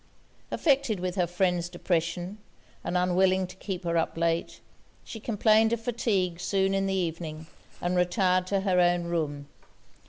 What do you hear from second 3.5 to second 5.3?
keep her up late, she